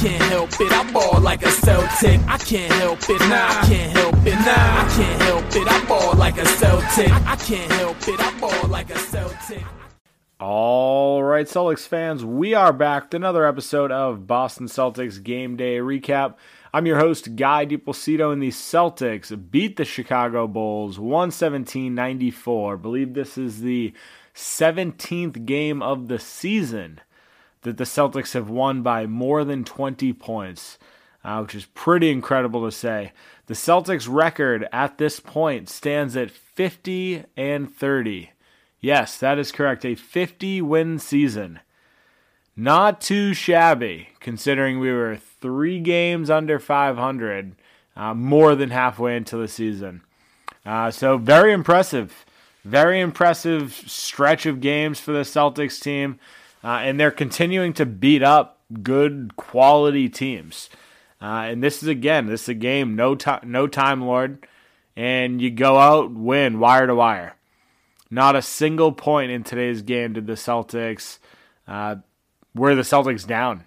can't 0.00 0.22
help 0.22 0.50
it. 0.58 0.72
I 0.72 0.90
ball 0.92 1.20
like 1.20 1.42
a 1.42 1.50
Celtic. 1.50 2.20
I 2.26 2.38
can't 2.38 2.72
help 2.72 3.00
it. 3.10 3.20
Nah, 3.20 3.48
I 3.48 3.66
can't 3.68 3.92
help 3.92 4.14
it. 4.26 4.32
Nah, 4.32 4.46
I 4.46 4.92
can't 4.96 5.22
help 5.22 5.44
it. 5.54 5.68
I 5.70 5.84
ball 5.84 6.14
like 6.14 6.38
a 6.38 6.46
Celtic. 6.46 7.12
I 7.12 7.36
can't 7.36 7.70
help 7.72 8.08
it. 8.08 8.18
I 8.18 8.40
ball 8.40 8.68
like 8.68 8.88
a 8.88 8.98
Celtic. 8.98 9.62
All 10.40 11.22
right, 11.22 11.46
Celtics 11.46 11.86
fans, 11.86 12.24
we 12.24 12.54
are 12.54 12.72
back 12.72 13.10
to 13.10 13.18
another 13.18 13.44
episode 13.44 13.92
of 13.92 14.26
Boston 14.26 14.68
Celtics 14.68 15.22
Game 15.22 15.58
Day 15.58 15.80
Recap. 15.80 16.36
I'm 16.72 16.86
your 16.86 16.98
host, 16.98 17.36
Guy 17.36 17.66
DiPlacido, 17.66 18.32
and 18.32 18.42
the 18.42 18.48
Celtics 18.48 19.50
beat 19.50 19.76
the 19.76 19.84
Chicago 19.84 20.46
Bulls 20.46 20.98
117 20.98 21.94
94. 21.94 22.78
believe 22.78 23.12
this 23.12 23.36
is 23.36 23.60
the 23.60 23.92
17th 24.34 25.44
game 25.44 25.82
of 25.82 26.08
the 26.08 26.18
season 26.18 27.02
that 27.62 27.76
the 27.76 27.84
Celtics 27.84 28.34
have 28.34 28.48
won 28.48 28.82
by 28.82 29.06
more 29.06 29.44
than 29.44 29.64
20 29.64 30.12
points, 30.14 30.78
uh, 31.24 31.40
which 31.40 31.54
is 31.54 31.66
pretty 31.66 32.10
incredible 32.10 32.64
to 32.64 32.72
say. 32.72 33.12
The 33.46 33.54
Celtics 33.54 34.06
record 34.08 34.66
at 34.72 34.98
this 34.98 35.20
point 35.20 35.68
stands 35.68 36.16
at 36.16 36.30
50 36.30 37.24
and 37.36 37.74
30. 37.74 38.30
Yes, 38.80 39.18
that 39.18 39.38
is 39.38 39.52
correct. 39.52 39.84
A 39.84 39.94
50 39.94 40.62
win 40.62 40.98
season. 40.98 41.60
Not 42.56 43.00
too 43.00 43.34
shabby, 43.34 44.10
considering 44.20 44.80
we 44.80 44.92
were 44.92 45.16
three 45.16 45.80
games 45.80 46.30
under 46.30 46.58
500, 46.58 47.54
uh, 47.96 48.14
more 48.14 48.54
than 48.54 48.70
halfway 48.70 49.16
into 49.16 49.36
the 49.36 49.48
season. 49.48 50.02
Uh, 50.64 50.90
so, 50.90 51.16
very 51.16 51.52
impressive. 51.52 52.24
Very 52.64 53.00
impressive 53.00 53.72
stretch 53.86 54.44
of 54.44 54.60
games 54.60 55.00
for 55.00 55.12
the 55.12 55.20
Celtics 55.20 55.80
team. 55.80 56.18
Uh, 56.62 56.80
and 56.82 57.00
they're 57.00 57.10
continuing 57.10 57.72
to 57.72 57.86
beat 57.86 58.22
up 58.22 58.60
good 58.82 59.36
quality 59.36 60.08
teams. 60.08 60.68
Uh, 61.20 61.46
and 61.48 61.62
this 61.62 61.82
is 61.82 61.88
again, 61.88 62.26
this 62.26 62.42
is 62.42 62.48
a 62.50 62.54
game, 62.54 62.96
no 62.96 63.14
time, 63.14 63.40
no 63.44 63.66
time, 63.66 64.02
Lord, 64.02 64.46
and 64.96 65.40
you 65.40 65.50
go 65.50 65.78
out 65.78 66.12
win 66.12 66.58
wire 66.58 66.86
to 66.86 66.94
wire. 66.94 67.36
Not 68.10 68.36
a 68.36 68.42
single 68.42 68.92
point 68.92 69.30
in 69.30 69.44
today's 69.44 69.82
game 69.82 70.14
did 70.14 70.26
the 70.26 70.32
Celtics 70.32 71.18
uh, 71.68 71.96
were 72.54 72.74
the 72.74 72.82
Celtics 72.82 73.26
down. 73.26 73.64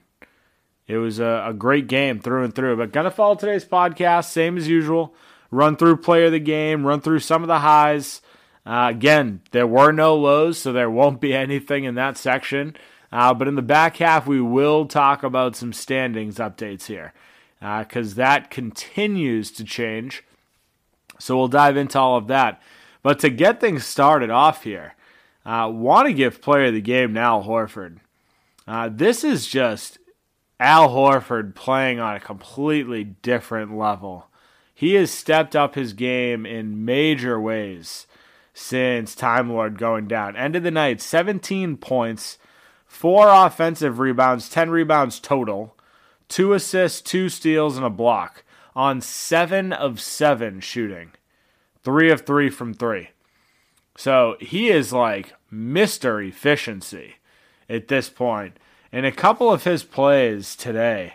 It 0.88 0.98
was 0.98 1.20
a, 1.20 1.46
a, 1.48 1.54
great 1.54 1.88
game 1.88 2.20
through 2.20 2.44
and 2.44 2.54
through. 2.54 2.76
But 2.76 2.92
gonna 2.92 3.12
follow 3.12 3.36
today's 3.36 3.64
podcast, 3.64 4.26
same 4.26 4.58
as 4.58 4.68
usual. 4.68 5.16
Run 5.50 5.78
through 5.78 5.98
player 5.98 6.26
of 6.26 6.34
the 6.34 6.40
game, 6.40 6.86
run 6.86 7.00
through 7.00 7.20
some 7.20 7.42
of 7.42 7.48
the 7.48 7.60
highs. 7.60 8.22
Uh, 8.66 8.88
again, 8.90 9.42
there 9.52 9.68
were 9.68 9.92
no 9.92 10.16
lows, 10.16 10.58
so 10.58 10.74
there 10.74 10.90
won't 10.90 11.22
be 11.22 11.34
anything 11.36 11.86
in 11.86 11.96
that 11.96 12.18
section. 12.18 12.76
Uh, 13.14 13.32
but 13.32 13.48
in 13.48 13.54
the 13.54 13.62
back 13.62 13.98
half, 13.98 14.26
we 14.26 14.42
will 14.42 14.88
talk 14.88 15.22
about 15.22 15.56
some 15.56 15.72
standings 15.72 16.38
updates 16.38 16.86
here 16.88 17.14
because 17.60 18.14
uh, 18.14 18.16
that 18.16 18.50
continues 18.50 19.52
to 19.52 19.64
change. 19.64 20.24
So 21.20 21.38
we'll 21.38 21.48
dive 21.48 21.78
into 21.78 22.00
all 22.00 22.18
of 22.18 22.26
that. 22.26 22.60
But 23.04 23.20
to 23.20 23.30
get 23.30 23.62
things 23.62 23.86
started 23.86 24.32
off 24.32 24.64
here, 24.64 24.96
uh, 25.46 25.70
want 25.72 26.08
to 26.08 26.14
give 26.14 26.42
player 26.42 26.66
of 26.66 26.74
the 26.74 26.82
game 26.82 27.14
now 27.14 27.40
Horford. 27.44 27.98
Uh, 28.68 28.90
this 28.92 29.24
is 29.24 29.46
just 29.46 30.00
Al 30.60 30.90
Horford 30.90 31.54
playing 31.54 32.00
on 32.00 32.16
a 32.16 32.20
completely 32.20 33.04
different 33.04 33.78
level. 33.78 34.26
He 34.74 34.96
has 34.96 35.12
stepped 35.12 35.56
up 35.56 35.76
his 35.76 35.94
game 35.94 36.48
in 36.48 36.84
major 36.84 37.40
ways 37.40 38.08
since 38.56 39.14
Time 39.14 39.52
Lord 39.52 39.78
going 39.78 40.08
down. 40.08 40.36
End 40.36 40.56
of 40.56 40.64
the 40.64 40.72
night, 40.72 41.00
17 41.00 41.78
points, 41.78 42.40
four 42.94 43.28
offensive 43.30 43.98
rebounds, 43.98 44.48
10 44.48 44.70
rebounds 44.70 45.20
total, 45.20 45.76
two 46.30 46.54
assists, 46.54 47.02
two 47.02 47.28
steals, 47.28 47.76
and 47.76 47.86
a 47.86 47.90
block 47.90 48.44
on 48.76 49.02
seven 49.02 49.74
of 49.74 50.00
seven 50.00 50.60
shooting, 50.60 51.12
three 51.84 52.12
of 52.12 52.22
three 52.22 52.50
from 52.50 52.74
three. 52.74 53.10
So 53.98 54.38
he 54.40 54.70
is 54.70 54.94
like 54.94 55.34
Mr. 55.52 56.26
Efficiency 56.26 57.16
at 57.68 57.88
this 57.88 58.10
point. 58.10 58.58
And 58.92 59.08
a 59.08 59.12
couple 59.12 59.52
of 59.52 59.64
his 59.64 59.84
plays 59.84 60.56
today 60.56 61.14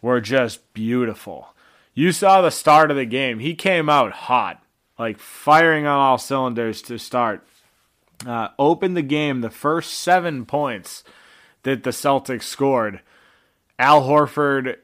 were 0.00 0.22
just 0.22 0.72
beautiful. 0.72 1.54
You 1.92 2.12
saw 2.12 2.40
the 2.40 2.50
start 2.50 2.90
of 2.90 2.96
the 2.96 3.04
game. 3.04 3.38
He 3.38 3.54
came 3.54 3.90
out 3.90 4.12
hot, 4.12 4.62
like 4.98 5.18
firing 5.18 5.86
on 5.86 6.00
all 6.00 6.18
cylinders 6.18 6.80
to 6.82 6.98
start. 6.98 7.46
Uh, 8.26 8.48
opened 8.58 8.96
the 8.96 9.02
game, 9.02 9.42
the 9.42 9.50
first 9.50 9.92
seven 9.92 10.44
points 10.46 11.04
that 11.68 11.84
the 11.84 11.90
Celtics 11.90 12.44
scored. 12.44 13.00
Al 13.78 14.02
Horford 14.02 14.76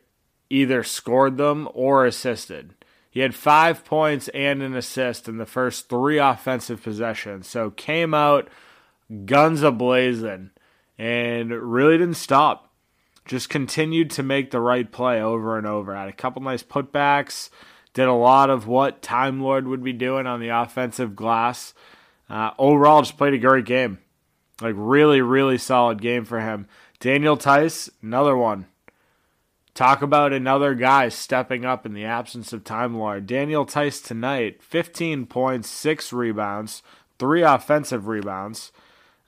either 0.51 0.83
scored 0.83 1.37
them 1.37 1.69
or 1.75 2.07
assisted. 2.07 2.75
He 3.11 3.21
had 3.21 3.35
five 3.35 3.85
points 3.85 4.29
and 4.29 4.63
an 4.63 4.75
assist 4.75 5.29
in 5.29 5.39
the 5.39 5.47
first 5.47 5.89
three 5.89 6.19
offensive 6.19 6.83
possessions. 6.83 7.47
So 7.47 7.71
came 7.71 8.13
out 8.13 8.49
guns 9.25 9.63
a 9.63 9.71
blazing 9.71 10.51
and 10.99 11.51
really 11.51 11.99
didn't 11.99 12.15
stop. 12.15 12.73
Just 13.25 13.49
continued 13.49 14.11
to 14.11 14.23
make 14.23 14.51
the 14.51 14.61
right 14.61 14.91
play 14.91 15.23
over 15.23 15.57
and 15.57 15.67
over. 15.67 15.95
Had 15.95 16.09
a 16.09 16.13
couple 16.13 16.43
nice 16.43 16.63
putbacks. 16.63 17.51
Did 17.95 18.09
a 18.09 18.13
lot 18.13 18.51
of 18.51 18.67
what 18.67 19.01
Time 19.01 19.41
Lord 19.41 19.69
would 19.69 19.83
be 19.83 19.93
doing 19.93 20.27
on 20.27 20.41
the 20.41 20.49
offensive 20.49 21.15
glass. 21.15 21.73
Uh, 22.29 22.51
overall, 22.59 23.03
just 23.03 23.17
played 23.17 23.35
a 23.35 23.39
great 23.39 23.65
game. 23.65 23.99
Like, 24.61 24.75
really, 24.77 25.21
really 25.21 25.59
solid 25.59 26.01
game 26.01 26.25
for 26.25 26.41
him. 26.41 26.67
Daniel 27.01 27.37
Theis, 27.37 27.91
another 28.03 28.37
one. 28.37 28.67
Talk 29.75 30.03
about 30.03 30.33
another 30.33 30.75
guy 30.75 31.09
stepping 31.09 31.65
up 31.65 31.85
in 31.85 31.95
the 31.95 32.05
absence 32.05 32.53
of 32.53 32.63
Time 32.63 32.97
Lord. 32.97 33.27
Daniel 33.27 33.67
Theis 33.67 34.01
tonight, 34.01 34.63
15 34.63 35.27
points, 35.27 35.69
6 35.69 36.13
rebounds, 36.13 36.83
3 37.19 37.43
offensive 37.43 38.07
rebounds, 38.07 38.71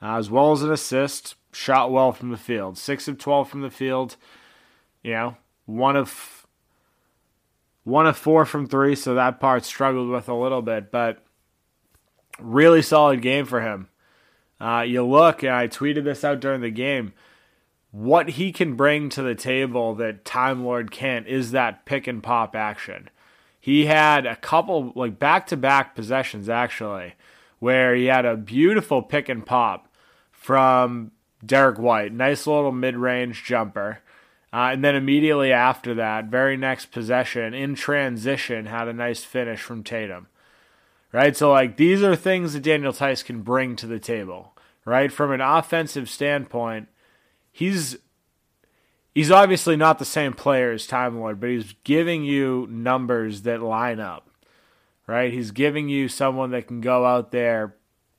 uh, 0.00 0.16
as 0.16 0.30
well 0.30 0.52
as 0.52 0.62
an 0.62 0.70
assist 0.70 1.34
shot 1.56 1.90
well 1.90 2.12
from 2.12 2.30
the 2.30 2.36
field. 2.36 2.76
Six 2.78 3.08
of 3.08 3.18
twelve 3.18 3.48
from 3.48 3.62
the 3.62 3.70
field. 3.70 4.16
You 5.02 5.12
know, 5.12 5.36
one 5.64 5.96
of 5.96 6.46
one 7.84 8.06
of 8.06 8.16
four 8.16 8.44
from 8.44 8.66
three, 8.66 8.94
so 8.94 9.14
that 9.14 9.40
part 9.40 9.64
struggled 9.64 10.08
with 10.08 10.28
a 10.28 10.34
little 10.34 10.62
bit, 10.62 10.90
but 10.90 11.24
really 12.38 12.82
solid 12.82 13.22
game 13.22 13.46
for 13.46 13.62
him. 13.62 13.88
Uh, 14.60 14.84
you 14.86 15.04
look, 15.04 15.42
and 15.42 15.52
I 15.52 15.68
tweeted 15.68 16.04
this 16.04 16.24
out 16.24 16.40
during 16.40 16.60
the 16.60 16.70
game. 16.70 17.12
What 17.90 18.30
he 18.30 18.52
can 18.52 18.74
bring 18.74 19.08
to 19.10 19.22
the 19.22 19.34
table 19.34 19.94
that 19.96 20.24
Time 20.24 20.64
Lord 20.64 20.90
can't 20.90 21.26
is 21.26 21.50
that 21.52 21.86
pick 21.86 22.06
and 22.06 22.22
pop 22.22 22.54
action. 22.54 23.10
He 23.60 23.86
had 23.86 24.26
a 24.26 24.36
couple, 24.36 24.92
like 24.94 25.18
back 25.18 25.46
to 25.48 25.56
back 25.56 25.94
possessions 25.94 26.48
actually, 26.48 27.14
where 27.58 27.94
he 27.94 28.06
had 28.06 28.24
a 28.24 28.36
beautiful 28.36 29.02
pick 29.02 29.28
and 29.28 29.44
pop 29.44 29.88
from 30.30 31.10
Derrick 31.44 31.78
White. 31.78 32.12
Nice 32.12 32.46
little 32.46 32.72
mid 32.72 32.96
range 32.96 33.44
jumper. 33.44 34.00
Uh, 34.52 34.70
and 34.72 34.84
then 34.84 34.94
immediately 34.94 35.52
after 35.52 35.94
that, 35.94 36.26
very 36.26 36.56
next 36.56 36.86
possession 36.86 37.52
in 37.52 37.74
transition, 37.74 38.66
had 38.66 38.88
a 38.88 38.92
nice 38.92 39.24
finish 39.24 39.60
from 39.60 39.82
Tatum. 39.82 40.28
Right? 41.12 41.36
So, 41.36 41.50
like, 41.50 41.76
these 41.76 42.02
are 42.02 42.16
things 42.16 42.52
that 42.52 42.62
Daniel 42.62 42.92
Theis 42.92 43.24
can 43.24 43.42
bring 43.42 43.76
to 43.76 43.86
the 43.86 43.98
table. 43.98 44.56
Right? 44.84 45.10
From 45.10 45.32
an 45.32 45.40
offensive 45.40 46.08
standpoint, 46.08 46.88
he's. 47.50 47.98
He's 49.14 49.30
obviously 49.30 49.76
not 49.76 49.98
the 49.98 50.04
same 50.04 50.34
player 50.34 50.72
as 50.72 50.86
Time 50.86 51.18
Lord, 51.18 51.40
but 51.40 51.48
he's 51.48 51.74
giving 51.84 52.22
you 52.22 52.68
numbers 52.70 53.40
that 53.42 53.62
line 53.62 53.98
up. 53.98 54.28
Right? 55.06 55.32
He's 55.32 55.52
giving 55.52 55.88
you 55.88 56.08
someone 56.08 56.50
that 56.50 56.66
can 56.66 56.82
go 56.82 57.06
out 57.06 57.30
there, 57.30 57.76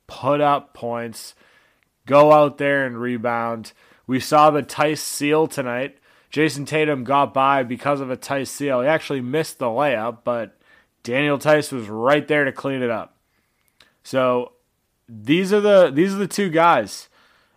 put 0.08 0.40
up 0.40 0.74
points, 0.74 1.36
go 2.04 2.32
out 2.32 2.58
there 2.58 2.84
and 2.84 3.00
rebound. 3.00 3.72
We 4.08 4.18
saw 4.18 4.50
the 4.50 4.64
Theis 4.64 4.98
seal 4.98 5.46
tonight. 5.46 5.98
Jayson 6.32 6.66
Tatum 6.66 7.04
got 7.04 7.32
by 7.32 7.62
because 7.62 8.00
of 8.00 8.10
a 8.10 8.16
Theis 8.16 8.50
seal. 8.50 8.80
He 8.80 8.88
actually 8.88 9.20
missed 9.20 9.60
the 9.60 9.66
layup, 9.66 10.24
but 10.24 10.57
Daniel 11.02 11.38
Theis 11.38 11.72
was 11.72 11.88
right 11.88 12.26
there 12.26 12.44
to 12.44 12.52
clean 12.52 12.82
it 12.82 12.90
up. 12.90 13.16
So 14.02 14.52
these 15.08 15.52
are 15.52 15.60
the 15.60 15.90
these 15.90 16.14
are 16.14 16.18
the 16.18 16.28
two 16.28 16.50
guys 16.50 17.08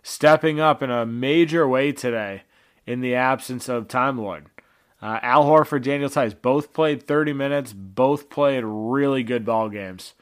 stepping 0.02 0.60
up 0.60 0.82
in 0.82 0.90
a 0.90 1.06
major 1.06 1.68
way 1.68 1.92
today 1.92 2.42
in 2.86 3.00
the 3.00 3.14
absence 3.14 3.68
of 3.68 3.88
Time 3.88 4.18
Lord. 4.18 4.46
Uh, 5.00 5.18
Al 5.22 5.44
Horford, 5.44 5.82
Daniel 5.82 6.08
Theis, 6.08 6.34
both 6.40 6.72
played 6.72 7.02
30 7.02 7.32
minutes, 7.32 7.72
both 7.72 8.30
played 8.30 8.62
really 8.64 9.24
good 9.24 9.44
ball 9.44 9.68
games. 9.68 10.14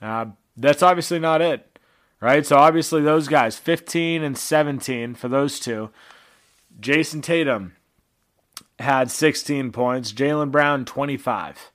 Uh, 0.00 0.26
that's 0.56 0.82
obviously 0.82 1.18
not 1.18 1.42
it 1.42 1.72
right? 2.22 2.46
So 2.46 2.56
obviously 2.56 3.02
those 3.02 3.28
guys, 3.28 3.58
15 3.58 4.22
and 4.22 4.38
17 4.38 5.14
for 5.14 5.28
those 5.28 5.60
two. 5.60 5.90
Jayson 6.80 7.20
Tatum 7.20 7.74
had 8.78 9.10
16 9.10 9.72
points. 9.72 10.12
Jaylen 10.12 10.50
Brown 10.50 10.86
25. 10.86 11.71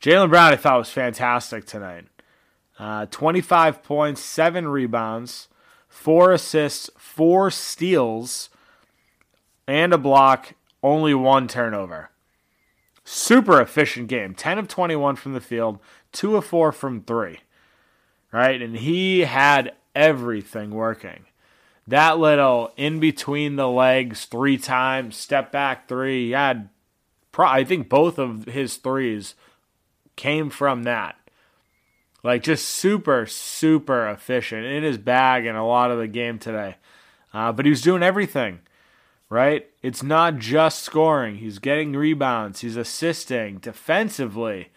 Jaylen 0.00 0.30
Brown 0.30 0.52
I 0.52 0.56
thought 0.56 0.78
was 0.78 0.90
fantastic 0.90 1.64
tonight. 1.64 2.04
Uh, 2.78 3.06
25 3.06 3.82
points, 3.82 4.20
seven 4.20 4.68
rebounds, 4.68 5.48
four 5.88 6.32
assists, 6.32 6.90
four 6.96 7.50
steals, 7.50 8.50
and 9.66 9.92
a 9.92 9.98
block. 9.98 10.54
only 10.82 11.14
one 11.14 11.48
turnover. 11.48 12.10
Super 13.04 13.60
efficient 13.60 14.08
game. 14.08 14.34
10 14.34 14.58
of 14.58 14.68
21 14.68 15.16
from 15.16 15.32
the 15.32 15.40
field, 15.40 15.78
2 16.12 16.36
of 16.36 16.44
4 16.44 16.72
from 16.72 17.02
3. 17.02 17.38
Right? 18.32 18.60
And 18.60 18.76
he 18.76 19.20
had 19.20 19.74
everything 19.94 20.70
working. 20.70 21.24
That 21.86 22.18
little 22.18 22.72
in 22.76 22.98
between 22.98 23.56
the 23.56 23.68
legs 23.68 24.24
three 24.24 24.56
times, 24.56 25.16
step 25.16 25.52
back 25.52 25.86
three, 25.86 26.26
he 26.26 26.30
had, 26.30 26.70
I 27.38 27.62
think 27.62 27.88
both 27.88 28.18
of 28.18 28.46
his 28.46 28.76
threes 28.76 29.34
came 30.16 30.50
from 30.50 30.84
that. 30.84 31.16
Like 32.22 32.42
just 32.42 32.66
super, 32.66 33.26
super 33.26 34.08
efficient 34.08 34.64
in 34.64 34.82
his 34.82 34.98
bag 34.98 35.44
in 35.44 35.56
a 35.56 35.66
lot 35.66 35.90
of 35.90 35.98
the 35.98 36.08
game 36.08 36.38
today. 36.38 36.76
Uh, 37.32 37.52
but 37.52 37.66
he 37.66 37.70
was 37.70 37.82
doing 37.82 38.02
everything, 38.02 38.60
right? 39.28 39.68
It's 39.82 40.02
not 40.02 40.38
just 40.38 40.80
scoring. 40.80 41.36
He's 41.36 41.58
getting 41.58 41.92
rebounds. 41.92 42.60
He's 42.60 42.76
assisting 42.76 43.58
defensively, 43.58 44.70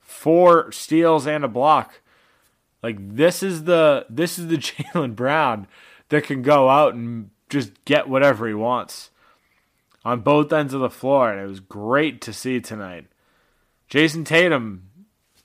four 0.00 0.70
steals 0.70 1.26
and 1.26 1.44
a 1.44 1.48
block. 1.48 2.00
Like 2.82 2.96
this 2.98 3.42
is 3.42 3.64
the 3.64 4.06
this 4.08 4.38
is 4.38 4.48
the 4.48 4.56
Jaylen 4.58 5.16
Brown 5.16 5.66
that 6.10 6.24
can 6.24 6.42
go 6.42 6.68
out 6.68 6.94
and 6.94 7.30
just 7.48 7.84
get 7.84 8.08
whatever 8.08 8.46
he 8.46 8.54
wants 8.54 9.10
on 10.04 10.20
both 10.20 10.52
ends 10.52 10.74
of 10.74 10.80
the 10.80 10.90
floor, 10.90 11.30
and 11.30 11.40
it 11.40 11.46
was 11.46 11.60
great 11.60 12.20
to 12.22 12.32
see 12.32 12.60
tonight. 12.60 13.06
Jayson 13.92 14.24
Tatum 14.24 14.88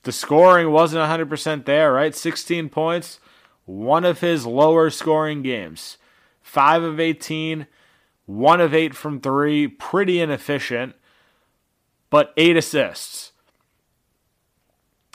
the 0.04 0.12
scoring 0.12 0.70
wasn't 0.70 1.02
100% 1.02 1.66
there, 1.66 1.92
right? 1.92 2.14
16 2.14 2.70
points, 2.70 3.20
one 3.66 4.06
of 4.06 4.20
his 4.20 4.46
lower 4.46 4.88
scoring 4.88 5.42
games. 5.42 5.98
5 6.40 6.82
of 6.82 6.98
18, 6.98 7.66
1 8.24 8.60
of 8.62 8.72
8 8.72 8.94
from 8.94 9.20
3, 9.20 9.68
pretty 9.68 10.18
inefficient, 10.18 10.94
but 12.08 12.32
8 12.38 12.56
assists. 12.56 13.32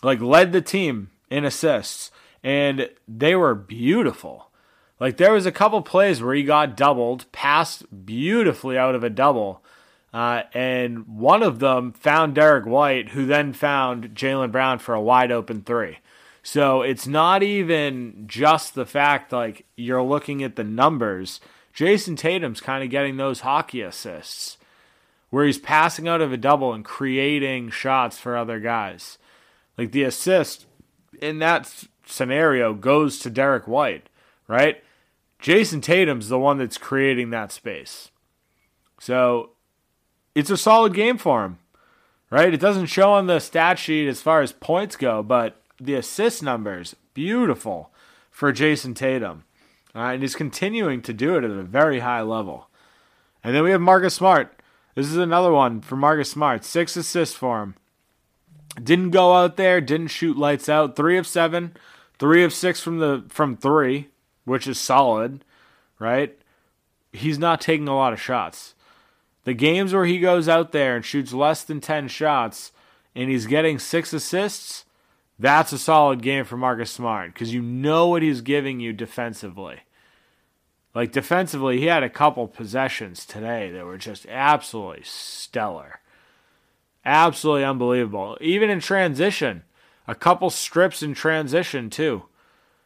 Like 0.03 0.21
led 0.21 0.51
the 0.51 0.61
team 0.61 1.09
in 1.31 1.43
assists 1.43 2.11
and 2.43 2.87
they 3.07 3.35
were 3.35 3.55
beautiful. 3.55 4.51
Like 4.99 5.17
there 5.17 5.33
was 5.33 5.47
a 5.47 5.51
couple 5.51 5.81
plays 5.81 6.21
where 6.21 6.35
he 6.35 6.43
got 6.43 6.77
doubled, 6.77 7.25
passed 7.31 8.05
beautifully 8.05 8.77
out 8.77 8.93
of 8.93 9.03
a 9.03 9.09
double 9.09 9.63
uh, 10.13 10.43
and 10.53 11.07
one 11.07 11.41
of 11.41 11.59
them 11.59 11.91
found 11.91 12.35
Derrick 12.35 12.65
White, 12.65 13.09
who 13.09 13.25
then 13.25 13.51
found 13.51 14.09
Jaylen 14.09 14.51
Brown 14.51 14.77
for 14.77 14.93
a 14.93 15.01
wide 15.01 15.31
open 15.31 15.63
three. 15.63 15.97
So 16.43 16.81
it's 16.81 17.07
not 17.07 17.41
even 17.41 18.25
just 18.27 18.75
the 18.75 18.85
fact 18.85 19.31
like 19.31 19.65
you're 19.75 20.03
looking 20.03 20.43
at 20.43 20.55
the 20.55 20.63
numbers. 20.63 21.39
Jayson 21.73 22.15
Tatum's 22.15 22.61
kind 22.61 22.83
of 22.83 22.89
getting 22.89 23.17
those 23.17 23.39
hockey 23.39 23.81
assists 23.81 24.57
where 25.31 25.45
he's 25.45 25.57
passing 25.57 26.07
out 26.07 26.21
of 26.21 26.31
a 26.31 26.37
double 26.37 26.73
and 26.73 26.85
creating 26.85 27.71
shots 27.71 28.19
for 28.19 28.37
other 28.37 28.59
guys. 28.59 29.17
Like 29.77 29.91
the 29.91 30.03
assist 30.03 30.67
in 31.21 31.39
that 31.39 31.85
scenario 32.05 32.75
goes 32.75 33.17
to 33.19 33.31
Derrick 33.31 33.67
White, 33.67 34.09
right? 34.47 34.83
Jayson 35.41 35.81
Tatum's 35.81 36.29
the 36.29 36.37
one 36.37 36.59
that's 36.59 36.77
creating 36.77 37.31
that 37.31 37.51
space. 37.51 38.11
So 38.99 39.51
it's 40.35 40.49
a 40.49 40.57
solid 40.57 40.93
game 40.93 41.17
for 41.17 41.45
him, 41.45 41.59
right? 42.29 42.53
It 42.53 42.59
doesn't 42.59 42.87
show 42.87 43.11
on 43.11 43.27
the 43.27 43.39
stat 43.39 43.79
sheet 43.79 44.07
as 44.07 44.21
far 44.21 44.41
as 44.41 44.51
points 44.51 44.95
go, 44.95 45.23
but 45.23 45.61
the 45.79 45.95
assist 45.95 46.41
numbers, 46.43 46.95
beautiful 47.13 47.91
for 48.31 48.51
Jayson 48.51 48.95
Tatum. 48.95 49.43
Uh, 49.95 49.99
and 49.99 50.21
he's 50.21 50.35
continuing 50.35 51.01
to 51.03 51.13
do 51.13 51.35
it 51.35 51.43
at 51.43 51.51
a 51.51 51.63
very 51.63 51.99
high 51.99 52.21
level. 52.21 52.67
And 53.43 53.55
then 53.55 53.63
we 53.63 53.71
have 53.71 53.81
Marcus 53.81 54.15
Smart. 54.15 54.59
This 54.95 55.07
is 55.07 55.17
another 55.17 55.51
one 55.51 55.81
for 55.81 55.95
Marcus 55.95 56.31
Smart. 56.31 56.63
Six 56.63 56.95
assists 56.95 57.35
for 57.35 57.61
him. 57.61 57.75
Didn't 58.81 59.11
go 59.11 59.33
out 59.33 59.55
there, 59.55 59.81
didn't 59.81 60.07
shoot 60.07 60.37
lights 60.37 60.67
out. 60.67 60.95
Three 60.95 61.17
of 61.17 61.27
seven, 61.27 61.75
three 62.17 62.43
of 62.43 62.53
six 62.53 62.81
from 62.81 62.97
the 62.97 63.23
from 63.29 63.55
three, 63.55 64.09
which 64.45 64.65
is 64.65 64.79
solid, 64.79 65.45
right? 65.99 66.35
He's 67.11 67.37
not 67.37 67.61
taking 67.61 67.87
a 67.87 67.95
lot 67.95 68.13
of 68.13 68.21
shots. 68.21 68.73
The 69.43 69.53
games 69.53 69.93
where 69.93 70.05
he 70.05 70.19
goes 70.19 70.47
out 70.47 70.71
there 70.71 70.95
and 70.95 71.03
shoots 71.03 71.33
less 71.33 71.63
than 71.63 71.81
10 71.81 72.07
shots 72.07 72.71
and 73.15 73.29
he's 73.29 73.45
getting 73.45 73.77
six 73.77 74.13
assists, 74.13 74.85
that's 75.37 75.73
a 75.73 75.77
solid 75.77 76.21
game 76.21 76.45
for 76.45 76.57
Marcus 76.57 76.91
Smart 76.91 77.33
because 77.33 77.53
you 77.53 77.61
know 77.61 78.07
what 78.07 78.21
he's 78.21 78.41
giving 78.41 78.79
you 78.79 78.93
defensively. 78.93 79.81
Like 80.95 81.11
defensively, 81.11 81.79
he 81.79 81.87
had 81.87 82.03
a 82.03 82.09
couple 82.09 82.47
possessions 82.47 83.25
today 83.25 83.71
that 83.71 83.85
were 83.85 83.97
just 83.97 84.25
absolutely 84.27 85.03
stellar. 85.03 85.99
Absolutely 87.03 87.65
unbelievable. 87.65 88.37
Even 88.39 88.69
in 88.69 88.79
transition, 88.79 89.63
a 90.07 90.15
couple 90.15 90.49
strips 90.49 91.01
in 91.01 91.13
transition 91.13 91.89
too. 91.89 92.23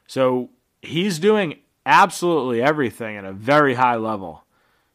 So 0.08 0.50
he's 0.82 1.20
doing 1.20 1.60
absolutely 1.86 2.62
everything 2.62 3.18
at 3.18 3.26
a 3.26 3.34
very 3.34 3.76
high 3.76 3.96
level. 3.96 4.46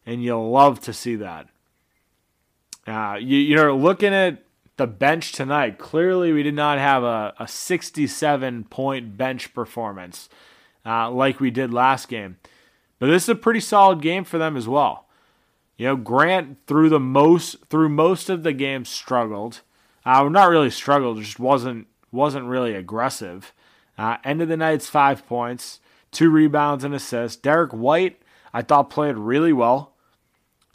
And 0.05 0.25
you'll 0.25 0.51
love 0.51 0.81
to 0.81 0.93
see 0.93 1.15
that. 1.17 1.49
Uh, 2.87 3.17
you, 3.21 3.39
you 3.39 3.57
know, 3.57 3.77
looking 3.77 4.13
at 4.13 4.45
the 4.77 4.87
bench 4.87 5.33
tonight, 5.33 5.79
clearly 5.79 6.33
we 6.33 6.43
did 6.43 6.55
not 6.55 6.79
have 6.79 7.03
a, 7.03 7.35
a 7.39 7.47
67 7.47 8.65
point 8.65 9.17
bench 9.17 9.55
performance 9.55 10.29
uh, 10.85 11.11
like 11.11 11.41
we 11.41 11.51
did 11.51 11.73
last 11.73 12.09
game. 12.09 12.39
But 12.99 13.07
this 13.07 13.25
is 13.25 13.29
a 13.31 13.35
pretty 13.35 13.61
solid 13.61 14.01
game 14.01 14.25
for 14.25 14.39
them 14.39 14.57
as 14.57 14.69
well. 14.69 15.07
You 15.77 15.87
know, 15.87 15.97
Grant 15.97 16.59
through 16.67 16.89
the 16.89 17.01
most 17.01 17.57
through 17.69 17.89
most 17.89 18.31
of 18.31 18.43
the 18.43 18.53
game 18.53 18.85
struggled. 18.85 19.63
Uh, 20.05 20.29
not 20.29 20.51
really 20.51 20.71
struggled, 20.71 21.21
just 21.21 21.41
wasn't 21.41 21.87
wasn't 22.11 22.47
really 22.47 22.75
aggressive. 22.75 23.53
Uh, 23.99 24.19
end 24.25 24.43
of 24.43 24.49
the 24.49 24.57
night's 24.57 24.89
five 24.89 25.27
points, 25.27 25.81
two 26.11 26.31
rebounds 26.31 26.85
and 26.85 26.95
assists. 26.95 27.37
Derrick 27.41 27.73
White, 27.73 28.23
I 28.53 28.63
thought 28.63 28.91
played 28.91 29.17
really 29.17 29.53
well. 29.53 29.92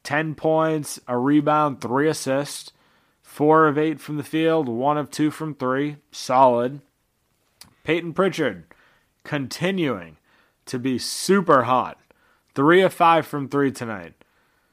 10 0.07 0.35
points, 0.35 1.01
a 1.05 1.17
rebound, 1.17 1.81
three 1.81 2.07
assists, 2.07 2.71
four 3.21 3.67
of 3.67 3.77
eight 3.77 3.99
from 3.99 4.15
the 4.15 4.23
field, 4.23 4.69
one 4.69 4.97
of 4.97 5.11
two 5.11 5.29
from 5.29 5.53
three. 5.53 5.97
Solid. 6.13 6.79
Peyton 7.83 8.13
Pritchard 8.13 8.63
continuing 9.25 10.15
to 10.65 10.79
be 10.79 10.97
super 10.97 11.63
hot. 11.63 11.99
Three 12.55 12.81
of 12.81 12.93
five 12.93 13.27
from 13.27 13.49
three 13.49 13.69
tonight. 13.69 14.13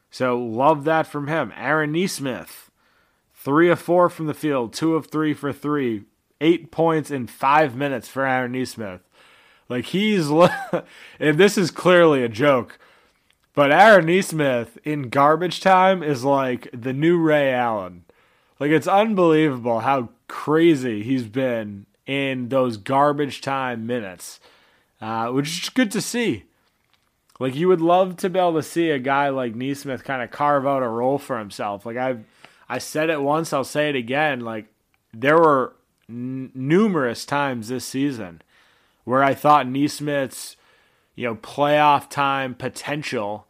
So 0.08 0.38
love 0.38 0.84
that 0.84 1.08
from 1.08 1.26
him. 1.26 1.52
Aaron 1.56 1.90
Nesmith, 1.90 2.70
three 3.34 3.68
of 3.68 3.80
four 3.80 4.08
from 4.08 4.26
the 4.26 4.34
field, 4.34 4.72
two 4.72 4.94
of 4.94 5.08
three 5.08 5.34
for 5.34 5.52
three, 5.52 6.04
eight 6.40 6.70
points 6.70 7.10
in 7.10 7.26
five 7.26 7.74
minutes 7.74 8.06
for 8.06 8.24
Aaron 8.24 8.52
Nesmith. 8.52 9.00
Like 9.68 9.86
he's, 9.86 10.30
and 11.18 11.38
this 11.38 11.58
is 11.58 11.72
clearly 11.72 12.22
a 12.22 12.28
joke 12.28 12.78
but 13.54 13.72
Aaron 13.72 14.06
Nesmith 14.06 14.78
in 14.84 15.08
garbage 15.08 15.60
time 15.60 16.02
is 16.02 16.24
like 16.24 16.68
the 16.72 16.92
new 16.92 17.18
Ray 17.18 17.52
Allen. 17.52 18.04
Like 18.58 18.70
it's 18.70 18.88
unbelievable 18.88 19.80
how 19.80 20.10
crazy 20.28 21.02
he's 21.02 21.24
been 21.24 21.86
in 22.06 22.48
those 22.48 22.76
garbage 22.76 23.40
time 23.40 23.86
minutes, 23.86 24.40
uh, 25.00 25.28
which 25.28 25.62
is 25.62 25.68
good 25.70 25.90
to 25.92 26.00
see. 26.00 26.44
Like 27.38 27.54
you 27.54 27.68
would 27.68 27.80
love 27.80 28.16
to 28.18 28.30
be 28.30 28.38
able 28.38 28.54
to 28.54 28.62
see 28.62 28.90
a 28.90 28.98
guy 28.98 29.28
like 29.28 29.54
Nesmith 29.54 30.04
kind 30.04 30.22
of 30.22 30.30
carve 30.30 30.66
out 30.66 30.82
a 30.82 30.88
role 30.88 31.18
for 31.18 31.38
himself. 31.38 31.84
Like 31.84 31.96
I, 31.96 32.18
I 32.68 32.78
said 32.78 33.10
it 33.10 33.22
once, 33.22 33.52
I'll 33.52 33.64
say 33.64 33.88
it 33.88 33.96
again. 33.96 34.40
Like 34.40 34.66
there 35.12 35.38
were 35.38 35.74
n- 36.08 36.50
numerous 36.54 37.24
times 37.24 37.68
this 37.68 37.84
season 37.84 38.42
where 39.04 39.22
I 39.22 39.34
thought 39.34 39.68
Nesmith's 39.68 40.56
you 41.14 41.26
know, 41.26 41.36
playoff 41.36 42.08
time 42.10 42.54
potential 42.54 43.46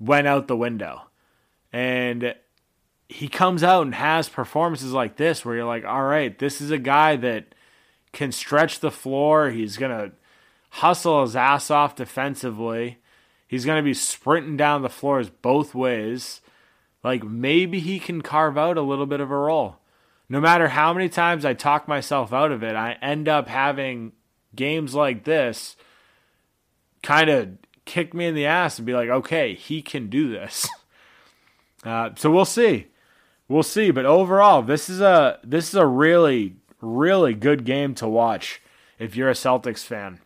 went 0.00 0.26
out 0.26 0.48
the 0.48 0.56
window. 0.56 1.02
And 1.72 2.34
he 3.08 3.28
comes 3.28 3.62
out 3.62 3.82
and 3.82 3.94
has 3.94 4.28
performances 4.28 4.92
like 4.92 5.16
this 5.16 5.44
where 5.44 5.56
you're 5.56 5.64
like, 5.64 5.84
all 5.84 6.04
right, 6.04 6.38
this 6.38 6.60
is 6.60 6.70
a 6.70 6.78
guy 6.78 7.16
that 7.16 7.54
can 8.12 8.32
stretch 8.32 8.80
the 8.80 8.90
floor. 8.90 9.50
He's 9.50 9.76
going 9.76 9.90
to 9.90 10.12
hustle 10.70 11.22
his 11.22 11.36
ass 11.36 11.70
off 11.70 11.96
defensively. 11.96 12.98
He's 13.46 13.64
going 13.64 13.78
to 13.78 13.82
be 13.84 13.94
sprinting 13.94 14.56
down 14.56 14.82
the 14.82 14.88
floors 14.88 15.30
both 15.30 15.74
ways. 15.74 16.40
Like 17.02 17.22
maybe 17.22 17.80
he 17.80 17.98
can 17.98 18.22
carve 18.22 18.56
out 18.56 18.78
a 18.78 18.82
little 18.82 19.06
bit 19.06 19.20
of 19.20 19.30
a 19.30 19.36
role. 19.36 19.76
No 20.28 20.40
matter 20.40 20.68
how 20.68 20.94
many 20.94 21.10
times 21.10 21.44
I 21.44 21.52
talk 21.52 21.86
myself 21.86 22.32
out 22.32 22.50
of 22.50 22.62
it, 22.62 22.74
I 22.74 22.96
end 23.02 23.28
up 23.28 23.46
having 23.46 24.12
games 24.56 24.94
like 24.94 25.24
this 25.24 25.76
kind 27.04 27.30
of 27.30 27.50
kick 27.84 28.14
me 28.14 28.26
in 28.26 28.34
the 28.34 28.46
ass 28.46 28.78
and 28.78 28.86
be 28.86 28.94
like, 28.94 29.08
okay, 29.08 29.54
he 29.54 29.80
can 29.82 30.08
do 30.08 30.28
this. 30.28 30.68
Uh, 31.84 32.08
so 32.16 32.30
we'll 32.30 32.46
see, 32.46 32.86
we'll 33.46 33.62
see. 33.62 33.90
But 33.90 34.06
overall, 34.06 34.62
this 34.62 34.88
is 34.88 35.02
a 35.02 35.38
this 35.44 35.68
is 35.68 35.74
a 35.74 35.84
really 35.84 36.56
really 36.80 37.34
good 37.34 37.66
game 37.66 37.94
to 37.96 38.08
watch 38.08 38.62
if 38.98 39.14
you're 39.14 39.28
a 39.28 39.34
Celtics 39.34 39.84
fan. 39.84 40.20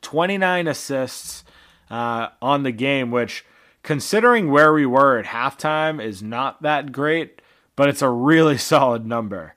29 0.00 0.66
assists 0.66 1.44
uh, 1.92 2.30
on 2.42 2.64
the 2.64 2.72
game, 2.72 3.12
which 3.12 3.44
considering 3.84 4.50
where 4.50 4.72
we 4.72 4.84
were 4.84 5.16
at 5.16 5.26
halftime 5.26 6.02
is 6.04 6.24
not 6.24 6.60
that 6.62 6.90
great, 6.90 7.40
but 7.76 7.88
it's 7.88 8.02
a 8.02 8.10
really 8.10 8.58
solid 8.72 9.06
number. 9.06 9.54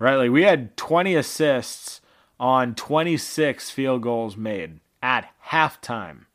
Right? 0.00 0.16
Like 0.16 0.32
we 0.32 0.42
had 0.42 0.76
20 0.76 1.14
assists 1.14 2.00
on 2.40 2.74
26 2.74 3.70
field 3.70 4.02
goals 4.02 4.36
made 4.36 4.80
at 5.02 5.30
halftime. 5.48 6.26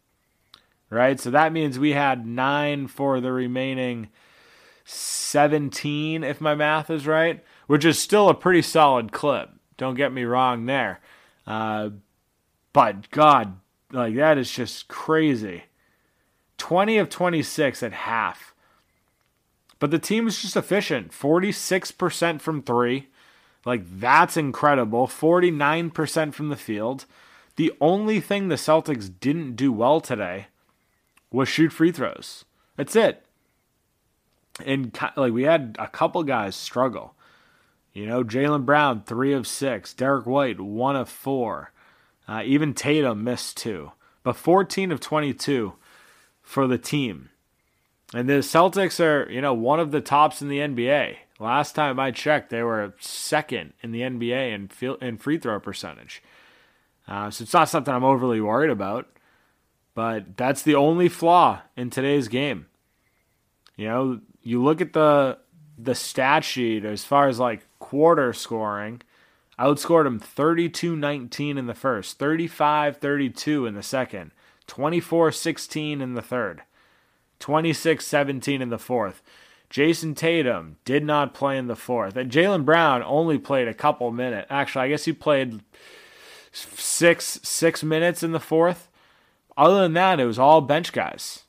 Right? 0.90 1.20
So 1.20 1.32
that 1.32 1.54
means 1.54 1.80
we 1.80 1.92
had 1.92 2.26
9 2.26 2.88
for 2.88 3.20
the 3.20 3.32
remaining 3.32 4.10
17 4.86 6.24
if 6.24 6.40
my 6.40 6.56
math 6.56 6.90
is 6.90 7.06
right, 7.06 7.44
which 7.68 7.84
is 7.84 8.00
still 8.00 8.30
a 8.30 8.34
pretty 8.34 8.62
solid 8.62 9.12
clip. 9.12 9.50
Don't 9.76 9.96
get 9.96 10.14
me 10.14 10.24
wrong 10.24 10.66
there. 10.66 11.02
Uh, 11.46 11.90
but 12.74 13.10
God, 13.12 13.60
like 13.92 14.16
that 14.16 14.38
is 14.38 14.52
just 14.52 14.88
crazy. 14.88 15.64
20 16.58 16.98
of 16.98 17.10
26 17.10 17.84
at 17.84 17.94
half. 17.94 18.54
But 19.80 19.92
the 19.92 20.00
team 20.00 20.26
was 20.26 20.42
just 20.42 20.56
efficient. 20.56 21.12
46% 21.12 22.42
from 22.42 22.64
three. 22.64 23.10
Like, 23.66 23.84
that's 24.00 24.38
incredible. 24.38 25.08
49% 25.08 26.34
from 26.34 26.50
the 26.50 26.56
field. 26.56 27.06
The 27.58 27.74
only 27.82 28.22
thing 28.22 28.48
the 28.48 28.56
Celtics 28.56 29.12
didn't 29.20 29.56
do 29.56 29.72
well 29.72 30.00
today 30.00 30.48
was 31.32 31.50
shoot 31.50 31.74
free 31.74 31.92
throws. 31.92 32.46
That's 32.78 32.96
it. 32.96 33.26
And, 34.66 34.98
like, 35.16 35.34
we 35.34 35.44
had 35.44 35.76
a 35.78 35.88
couple 35.88 36.24
guys 36.24 36.56
struggle. 36.56 37.16
You 37.94 38.06
know, 38.06 38.24
Jaylen 38.24 38.66
Brown, 38.66 39.04
three 39.04 39.34
of 39.34 39.48
six. 39.48 39.94
Derrick 39.94 40.28
White, 40.28 40.60
one 40.60 40.96
of 40.96 41.10
four. 41.10 41.72
Uh, 42.28 42.44
even 42.46 42.74
Tatum 42.74 43.24
missed 43.24 43.58
two. 43.58 43.92
But 44.22 44.36
14 44.36 44.92
of 44.92 45.00
22 45.00 45.74
for 46.44 46.68
the 46.68 46.78
team. 46.78 47.30
And 48.14 48.30
the 48.30 48.34
Celtics 48.40 49.04
are, 49.04 49.30
you 49.32 49.42
know, 49.42 49.54
one 49.54 49.80
of 49.80 49.92
the 49.92 50.02
tops 50.02 50.42
in 50.42 50.48
the 50.48 50.60
NBA. 50.60 51.18
Last 51.40 51.74
time 51.74 52.00
I 52.00 52.12
checked, 52.12 52.50
they 52.50 52.64
were 52.64 52.94
second 53.00 53.74
in 53.82 53.92
the 53.92 54.02
NBA 54.02 54.54
in, 54.54 54.98
in 55.02 55.18
free 55.18 55.38
throw 55.38 55.60
percentage. 55.60 56.22
Uh, 57.08 57.30
so 57.30 57.44
it's 57.44 57.54
not 57.54 57.70
something 57.70 57.94
I'm 57.94 58.04
overly 58.04 58.42
worried 58.42 58.72
about. 58.72 59.08
But 59.96 60.38
that's 60.38 60.62
the 60.62 60.76
only 60.76 61.10
flaw 61.10 61.62
in 61.76 61.90
today's 61.90 62.28
game. 62.28 62.68
You 63.76 63.88
know, 63.88 64.20
you 64.44 64.64
look 64.64 64.82
at 64.82 64.94
the 64.94 65.40
the 65.78 65.96
stat 65.96 66.44
sheet 66.44 66.86
as 66.86 67.04
far 67.04 67.28
as 67.28 67.40
like 67.40 67.66
quarter 67.80 68.34
scoring. 68.34 69.02
I 69.58 69.66
outscored 69.66 70.04
them 70.04 70.20
32 70.20 70.96
19 70.96 71.58
in 71.58 71.66
the 71.66 71.74
first, 71.74 72.20
35 72.20 72.98
32 72.98 73.66
in 73.66 73.74
the 73.74 73.84
second. 73.84 74.32
24 74.68 75.32
16 75.32 76.02
in 76.02 76.14
the 76.14 76.22
third, 76.22 76.62
26 77.40 78.06
17 78.06 78.62
in 78.62 78.70
the 78.70 78.78
fourth. 78.78 79.24
Jayson 79.70 80.16
Tatum 80.16 80.78
did 80.86 81.04
not 81.04 81.34
play 81.34 81.58
in 81.58 81.68
the 81.68 81.76
fourth. 81.76 82.16
And 82.16 82.32
Jaylen 82.32 82.64
Brown 82.64 83.04
only 83.04 83.38
played 83.38 83.68
a 83.68 83.74
couple 83.74 84.12
minutes. 84.12 84.48
Actually, 84.50 84.86
I 84.86 84.90
guess 84.90 85.06
he 85.06 85.14
played 85.14 85.62
six 86.76 87.40
six 87.44 87.84
minutes 87.84 88.24
in 88.24 88.32
the 88.32 88.40
fourth. 88.40 88.88
Other 89.56 89.82
than 89.82 89.94
that, 89.94 90.20
it 90.20 90.26
was 90.26 90.40
all 90.40 90.62
bench 90.62 90.92
guys. 90.92 91.44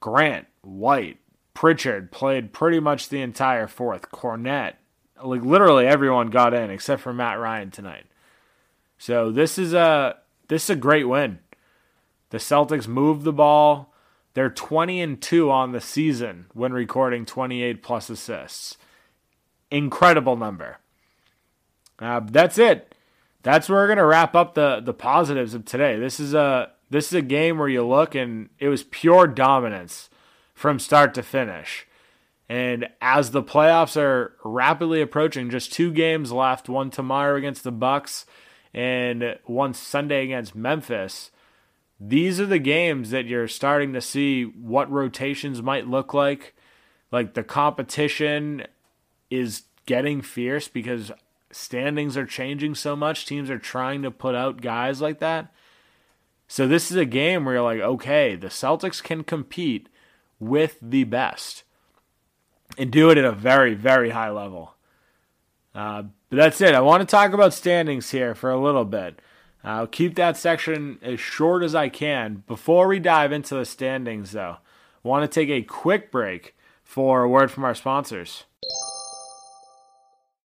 Grant, 0.00 0.46
White, 0.62 1.18
Pritchard 1.54 2.12
played 2.12 2.52
pretty 2.52 2.78
much 2.78 3.08
the 3.08 3.20
entire 3.20 3.66
fourth. 3.66 4.10
Kornet, 4.10 4.74
like 5.22 5.42
literally 5.42 5.86
everyone 5.86 6.28
got 6.28 6.54
in 6.54 6.70
except 6.70 7.02
for 7.02 7.12
Matt 7.12 7.38
Ryan 7.38 7.70
tonight. 7.70 8.06
So 8.98 9.30
this 9.30 9.58
is 9.58 9.72
a 9.72 10.18
this 10.48 10.64
is 10.64 10.70
a 10.70 10.76
great 10.76 11.08
win. 11.08 11.38
The 12.30 12.38
Celtics 12.38 12.86
moved 12.86 13.24
the 13.24 13.32
ball. 13.32 13.92
They're 14.34 14.50
20 14.50 15.00
and 15.00 15.20
2 15.20 15.50
on 15.50 15.72
the 15.72 15.80
season 15.80 16.46
when 16.52 16.72
recording 16.72 17.24
28 17.24 17.82
plus 17.82 18.10
assists. 18.10 18.76
Incredible 19.70 20.36
number. 20.36 20.78
Uh, 21.98 22.20
that's 22.20 22.58
it. 22.58 22.94
That's 23.48 23.66
where 23.66 23.78
we're 23.78 23.88
gonna 23.88 24.04
wrap 24.04 24.34
up 24.34 24.52
the 24.52 24.82
the 24.84 24.92
positives 24.92 25.54
of 25.54 25.64
today. 25.64 25.98
This 25.98 26.20
is 26.20 26.34
a 26.34 26.70
this 26.90 27.06
is 27.06 27.14
a 27.14 27.22
game 27.22 27.56
where 27.56 27.66
you 27.66 27.82
look 27.82 28.14
and 28.14 28.50
it 28.58 28.68
was 28.68 28.82
pure 28.82 29.26
dominance 29.26 30.10
from 30.52 30.78
start 30.78 31.14
to 31.14 31.22
finish. 31.22 31.86
And 32.46 32.90
as 33.00 33.30
the 33.30 33.42
playoffs 33.42 33.96
are 33.96 34.34
rapidly 34.44 35.00
approaching, 35.00 35.48
just 35.48 35.72
two 35.72 35.90
games 35.90 36.30
left, 36.30 36.68
one 36.68 36.90
tomorrow 36.90 37.36
against 37.36 37.64
the 37.64 37.72
Bucks 37.72 38.26
and 38.74 39.38
one 39.46 39.72
Sunday 39.72 40.24
against 40.24 40.54
Memphis 40.54 41.30
these 41.98 42.38
are 42.38 42.46
the 42.46 42.58
games 42.58 43.10
that 43.10 43.26
you're 43.26 43.48
starting 43.48 43.92
to 43.94 44.00
see 44.00 44.44
what 44.44 44.90
rotations 44.90 45.62
might 45.62 45.88
look 45.88 46.14
like. 46.14 46.54
Like 47.10 47.34
the 47.34 47.42
competition 47.42 48.66
is 49.30 49.62
getting 49.86 50.22
fierce 50.22 50.68
because 50.68 51.10
standings 51.50 52.16
are 52.16 52.26
changing 52.26 52.74
so 52.74 52.94
much. 52.94 53.26
Teams 53.26 53.50
are 53.50 53.58
trying 53.58 54.02
to 54.02 54.10
put 54.10 54.34
out 54.34 54.60
guys 54.60 55.00
like 55.00 55.18
that. 55.20 55.52
So 56.46 56.66
this 56.66 56.90
is 56.90 56.96
a 56.96 57.04
game 57.04 57.44
where 57.44 57.56
you're 57.56 57.64
like, 57.64 57.80
okay, 57.80 58.34
the 58.34 58.48
Celtics 58.48 59.02
can 59.02 59.22
compete 59.22 59.88
with 60.40 60.78
the 60.80 61.04
best 61.04 61.64
and 62.76 62.90
do 62.90 63.10
it 63.10 63.18
at 63.18 63.24
a 63.24 63.32
very, 63.32 63.74
very 63.74 64.10
high 64.10 64.30
level. 64.30 64.74
Uh, 65.74 66.04
but 66.30 66.36
that's 66.36 66.60
it. 66.60 66.74
I 66.74 66.80
want 66.80 67.00
to 67.00 67.06
talk 67.06 67.32
about 67.32 67.54
standings 67.54 68.10
here 68.10 68.34
for 68.34 68.50
a 68.50 68.60
little 68.60 68.84
bit. 68.84 69.20
I'll 69.64 69.86
keep 69.86 70.14
that 70.14 70.36
section 70.36 70.98
as 71.02 71.20
short 71.20 71.62
as 71.62 71.74
I 71.74 71.88
can. 71.88 72.44
Before 72.46 72.86
we 72.86 72.98
dive 72.98 73.32
into 73.32 73.54
the 73.54 73.64
standings, 73.64 74.32
though, 74.32 74.56
I 75.04 75.08
want 75.08 75.30
to 75.30 75.34
take 75.34 75.50
a 75.50 75.62
quick 75.62 76.10
break 76.10 76.54
for 76.82 77.22
a 77.22 77.28
word 77.28 77.50
from 77.50 77.64
our 77.64 77.74
sponsors. 77.74 78.44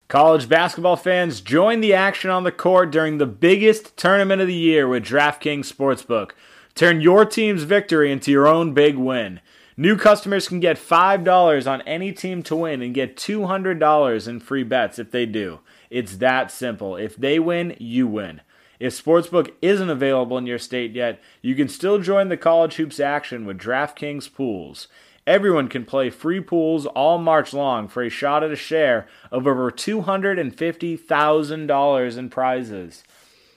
College 0.09 0.51
basketball 0.51 0.97
fans, 0.97 1.41
join 1.41 1.81
the 1.81 1.95
action 1.95 2.29
on 2.31 2.45
the 2.45 2.53
court 2.53 2.91
during 2.91 3.17
the 3.17 3.27
biggest 3.27 3.97
tournament 3.97 4.43
of 4.43 4.47
the 4.47 4.53
year 4.53 4.87
with 4.87 5.03
DraftKings 5.03 5.73
Sportsbook. 5.73 6.33
Turn 6.75 7.01
your 7.01 7.25
team's 7.25 7.63
victory 7.63 8.13
into 8.13 8.31
your 8.31 8.47
own 8.47 8.75
big 8.75 8.97
win. 8.97 9.41
New 9.79 9.97
customers 9.97 10.47
can 10.47 10.61
get 10.61 10.77
$5 10.77 11.71
on 11.71 11.81
any 11.83 12.13
team 12.13 12.43
to 12.43 12.55
win 12.55 12.83
and 12.83 12.95
get 12.95 13.17
$200 13.17 14.29
in 14.29 14.41
free 14.41 14.63
bets 14.63 14.99
if 14.99 15.11
they 15.11 15.25
do. 15.25 15.61
It's 15.89 16.19
that 16.19 16.51
simple. 16.51 16.97
If 16.97 17.17
they 17.17 17.39
win, 17.39 17.75
you 17.81 18.07
win. 18.07 18.43
If 18.79 19.03
Sportsbook 19.03 19.53
isn't 19.63 19.89
available 19.89 20.37
in 20.37 20.47
your 20.47 20.59
state 20.59 20.93
yet, 20.93 21.19
you 21.41 21.55
can 21.55 21.69
still 21.69 21.99
join 21.99 22.29
the 22.29 22.37
college 22.37 22.75
hoops 22.75 23.01
action 23.01 23.47
with 23.47 23.59
DraftKings 23.59 24.33
Pools. 24.33 24.87
Everyone 25.27 25.69
can 25.69 25.87
play 25.87 26.11
free 26.11 26.41
pools 26.41 26.85
all 26.87 27.17
March 27.17 27.55
long 27.55 27.89
for 27.89 28.03
a 28.03 28.11
shot 28.11 28.45
at 28.45 28.51
a 28.51 28.57
share 28.57 29.07
of 29.31 29.47
over 29.47 29.71
$250,000 29.71 32.19
in 32.19 32.29
prizes. 32.29 33.05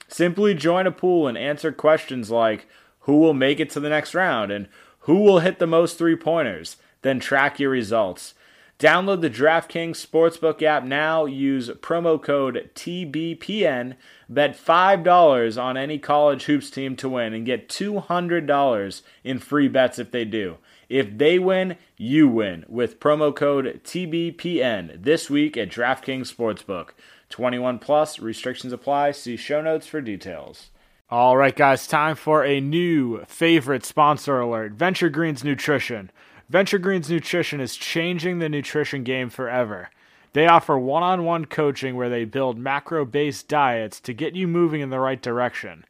Simply 0.08 0.54
join 0.54 0.86
a 0.86 0.92
pool 0.92 1.28
and 1.28 1.36
answer 1.36 1.70
questions 1.70 2.30
like 2.30 2.66
who 3.00 3.18
will 3.18 3.34
make 3.34 3.60
it 3.60 3.68
to 3.70 3.80
the 3.80 3.90
next 3.90 4.14
round 4.14 4.50
and 4.50 4.68
who 5.00 5.16
will 5.16 5.40
hit 5.40 5.58
the 5.58 5.66
most 5.66 5.98
three 5.98 6.16
pointers, 6.16 6.78
then 7.02 7.20
track 7.20 7.60
your 7.60 7.68
results. 7.70 8.32
Download 8.78 9.20
the 9.20 9.28
DraftKings 9.28 10.06
Sportsbook 10.06 10.62
app 10.62 10.84
now. 10.84 11.26
Use 11.26 11.68
promo 11.68 12.22
code 12.22 12.70
TBPN. 12.76 13.96
Bet 14.28 14.56
$5 14.56 15.62
on 15.62 15.76
any 15.76 15.98
college 15.98 16.44
hoops 16.44 16.70
team 16.70 16.94
to 16.96 17.08
win 17.08 17.34
and 17.34 17.44
get 17.44 17.68
$200 17.68 19.02
in 19.24 19.38
free 19.40 19.68
bets 19.68 19.98
if 19.98 20.12
they 20.12 20.24
do. 20.24 20.58
If 20.88 21.18
they 21.18 21.38
win, 21.38 21.76
you 21.96 22.28
win 22.28 22.64
with 22.68 23.00
promo 23.00 23.34
code 23.34 23.80
TBPN 23.84 25.02
this 25.02 25.28
week 25.28 25.56
at 25.56 25.68
DraftKings 25.68 26.34
Sportsbook. 26.34 26.90
21 27.28 27.78
plus 27.78 28.18
restrictions 28.18 28.72
apply. 28.72 29.10
See 29.12 29.36
show 29.36 29.60
notes 29.60 29.86
for 29.86 30.00
details. 30.00 30.70
All 31.10 31.36
right, 31.36 31.54
guys, 31.54 31.86
time 31.86 32.16
for 32.16 32.44
a 32.44 32.60
new 32.60 33.24
favorite 33.26 33.84
sponsor 33.84 34.40
alert 34.40 34.72
Venture 34.72 35.10
Greens 35.10 35.44
Nutrition. 35.44 36.10
Venture 36.48 36.78
Greens 36.78 37.10
Nutrition 37.10 37.60
is 37.60 37.76
changing 37.76 38.38
the 38.38 38.48
nutrition 38.48 39.04
game 39.04 39.28
forever. 39.28 39.90
They 40.32 40.46
offer 40.46 40.78
one 40.78 41.02
on 41.02 41.24
one 41.24 41.44
coaching 41.44 41.96
where 41.96 42.08
they 42.08 42.24
build 42.24 42.58
macro 42.58 43.04
based 43.04 43.48
diets 43.48 44.00
to 44.00 44.14
get 44.14 44.36
you 44.36 44.46
moving 44.46 44.80
in 44.80 44.90
the 44.90 45.00
right 45.00 45.20
direction. 45.20 45.84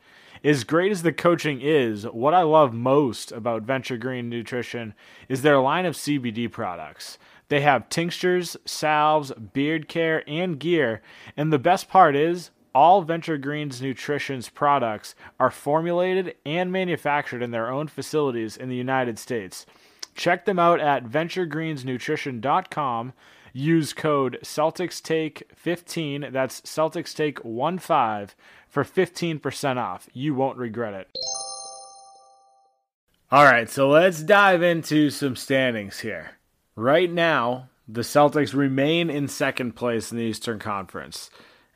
As 0.44 0.64
great 0.64 0.92
as 0.92 1.02
the 1.02 1.12
coaching 1.12 1.60
is, 1.60 2.04
what 2.04 2.34
I 2.34 2.42
love 2.42 2.72
most 2.72 3.32
about 3.32 3.62
Venture 3.62 3.96
Green 3.96 4.28
Nutrition 4.28 4.94
is 5.28 5.42
their 5.42 5.58
line 5.58 5.84
of 5.84 5.94
CBD 5.94 6.50
products. 6.50 7.18
They 7.48 7.60
have 7.62 7.88
tinctures, 7.88 8.56
salves, 8.64 9.32
beard 9.32 9.88
care, 9.88 10.22
and 10.28 10.58
gear, 10.58 11.02
and 11.36 11.52
the 11.52 11.58
best 11.58 11.88
part 11.88 12.14
is 12.14 12.50
all 12.74 13.02
Venture 13.02 13.38
Greens 13.38 13.82
Nutrition's 13.82 14.48
products 14.48 15.16
are 15.40 15.50
formulated 15.50 16.36
and 16.46 16.70
manufactured 16.70 17.42
in 17.42 17.50
their 17.50 17.70
own 17.70 17.88
facilities 17.88 18.56
in 18.56 18.68
the 18.68 18.76
United 18.76 19.18
States. 19.18 19.66
Check 20.14 20.44
them 20.44 20.60
out 20.60 20.78
at 20.78 21.04
venturegreensnutrition.com. 21.04 23.12
Use 23.58 23.92
code 23.92 24.38
Celtics 24.44 25.02
Take 25.02 25.50
15. 25.56 26.28
that's 26.30 26.60
CelticsTake15, 26.60 28.30
for 28.68 28.84
15% 28.84 29.76
off. 29.76 30.08
You 30.12 30.32
won't 30.32 30.58
regret 30.58 30.94
it. 30.94 31.08
All 33.32 33.42
right, 33.42 33.68
so 33.68 33.88
let's 33.88 34.22
dive 34.22 34.62
into 34.62 35.10
some 35.10 35.34
standings 35.34 35.98
here. 35.98 36.36
Right 36.76 37.10
now, 37.10 37.68
the 37.88 38.02
Celtics 38.02 38.54
remain 38.54 39.10
in 39.10 39.26
second 39.26 39.72
place 39.72 40.12
in 40.12 40.18
the 40.18 40.24
Eastern 40.24 40.60
Conference. 40.60 41.28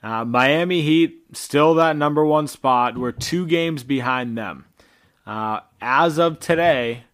Uh, 0.05 0.25
Miami 0.25 0.83
Heat 0.83 1.21
still 1.33 1.75
that 1.75 1.97
number 1.97 2.25
one 2.25 2.47
spot. 2.47 2.97
We're 2.97 3.11
two 3.11 3.45
games 3.45 3.83
behind 3.83 4.39
them. 4.39 4.67
Uh, 5.27 5.61
as 5.81 6.21
of 6.21 6.39
today, 6.39 7.07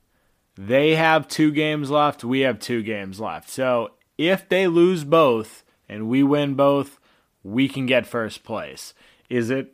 they 0.58 0.94
have 0.94 1.26
two 1.26 1.52
games 1.52 1.88
left. 1.88 2.22
We 2.22 2.40
have 2.40 2.58
two 2.58 2.82
games 2.82 3.18
left. 3.18 3.48
So 3.48 3.92
if 4.18 4.48
they 4.48 4.66
lose 4.66 5.04
both 5.04 5.64
and 5.88 6.08
we 6.08 6.22
win 6.22 6.54
both, 6.54 6.98
we 7.42 7.68
can 7.68 7.86
get 7.86 8.06
first 8.06 8.44
place. 8.44 8.92
Is 9.30 9.48
it 9.48 9.72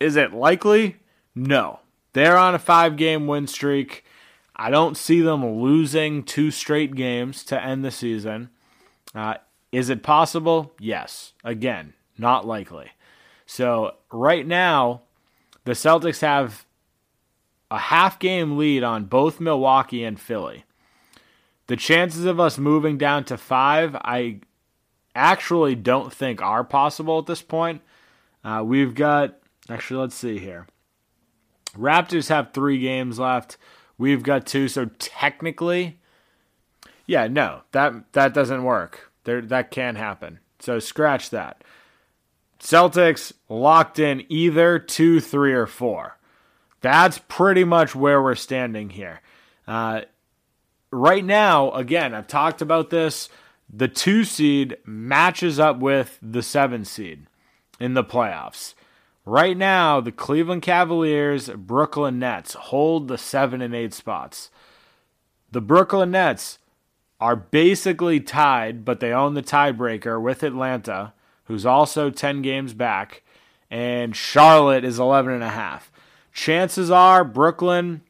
is 0.00 0.16
it 0.16 0.32
likely? 0.32 0.96
No. 1.34 1.80
They're 2.12 2.36
on 2.36 2.54
a 2.54 2.58
five 2.58 2.96
game 2.96 3.26
win 3.26 3.46
streak. 3.46 4.04
I 4.56 4.70
don't 4.70 4.96
see 4.96 5.20
them 5.20 5.46
losing 5.60 6.24
two 6.24 6.50
straight 6.50 6.94
games 6.94 7.44
to 7.44 7.62
end 7.62 7.84
the 7.84 7.90
season. 7.90 8.50
Uh, 9.14 9.34
is 9.70 9.88
it 9.88 10.02
possible? 10.02 10.72
Yes. 10.80 11.32
Again, 11.44 11.94
not 12.16 12.46
likely. 12.46 12.90
So 13.46 13.94
right 14.10 14.46
now, 14.46 15.02
the 15.64 15.72
Celtics 15.72 16.20
have 16.20 16.66
a 17.70 17.78
half 17.78 18.18
game 18.18 18.56
lead 18.56 18.82
on 18.82 19.04
both 19.04 19.40
Milwaukee 19.40 20.04
and 20.04 20.18
Philly. 20.18 20.64
The 21.68 21.76
chances 21.76 22.24
of 22.24 22.40
us 22.40 22.58
moving 22.58 22.98
down 22.98 23.24
to 23.24 23.36
five, 23.36 23.94
I 23.96 24.40
actually 25.14 25.74
don't 25.74 26.12
think 26.12 26.42
are 26.42 26.64
possible 26.64 27.18
at 27.18 27.26
this 27.26 27.42
point. 27.42 27.82
Uh, 28.42 28.62
we've 28.64 28.94
got, 28.94 29.38
actually, 29.68 30.00
let's 30.00 30.14
see 30.14 30.38
here. 30.38 30.66
Raptors 31.76 32.28
have 32.28 32.52
three 32.52 32.78
games 32.80 33.18
left. 33.18 33.58
We've 33.98 34.22
got 34.22 34.46
two, 34.46 34.68
so 34.68 34.86
technically, 34.98 36.00
yeah, 37.06 37.26
no, 37.26 37.62
that 37.72 38.12
that 38.12 38.32
doesn't 38.32 38.64
work. 38.64 39.10
There, 39.24 39.40
that 39.42 39.70
can't 39.70 39.98
happen. 39.98 40.38
So 40.60 40.78
scratch 40.78 41.30
that. 41.30 41.64
Celtics 42.60 43.32
locked 43.48 43.98
in 43.98 44.24
either 44.28 44.78
two, 44.78 45.20
three, 45.20 45.52
or 45.52 45.66
four. 45.66 46.18
That's 46.80 47.20
pretty 47.28 47.64
much 47.64 47.94
where 47.94 48.22
we're 48.22 48.34
standing 48.34 48.90
here. 48.90 49.20
Uh, 49.66 50.02
right 50.90 51.24
now, 51.24 51.70
again, 51.72 52.14
I've 52.14 52.26
talked 52.26 52.62
about 52.62 52.90
this. 52.90 53.28
The 53.70 53.88
two 53.88 54.24
seed 54.24 54.76
matches 54.84 55.58
up 55.58 55.78
with 55.78 56.18
the 56.22 56.42
seven 56.42 56.84
seed 56.84 57.26
in 57.78 57.94
the 57.94 58.04
playoffs. 58.04 58.74
Right 59.24 59.56
now, 59.56 60.00
the 60.00 60.12
Cleveland 60.12 60.62
Cavaliers, 60.62 61.50
Brooklyn 61.50 62.18
Nets 62.18 62.54
hold 62.54 63.08
the 63.08 63.18
seven 63.18 63.60
and 63.60 63.74
eight 63.74 63.92
spots. 63.92 64.50
The 65.50 65.60
Brooklyn 65.60 66.10
Nets 66.10 66.58
are 67.20 67.36
basically 67.36 68.20
tied, 68.20 68.84
but 68.84 69.00
they 69.00 69.12
own 69.12 69.34
the 69.34 69.42
tiebreaker 69.42 70.20
with 70.20 70.42
Atlanta, 70.42 71.12
who's 71.44 71.66
also 71.66 72.10
10 72.10 72.42
games 72.42 72.72
back, 72.72 73.22
and 73.70 74.16
Charlotte 74.16 74.84
is 74.84 74.98
11 74.98 75.32
and 75.34 75.44
a 75.44 75.50
half. 75.50 75.90
Chances 76.32 76.90
are 76.90 77.24
Brooklyn 77.24 78.02